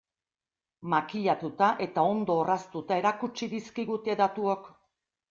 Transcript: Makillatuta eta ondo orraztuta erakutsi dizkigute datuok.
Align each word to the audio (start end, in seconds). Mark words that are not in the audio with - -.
Makillatuta 0.93 1.67
eta 1.87 2.05
ondo 2.13 2.37
orraztuta 2.45 2.97
erakutsi 3.03 3.51
dizkigute 3.53 4.17
datuok. 4.23 4.73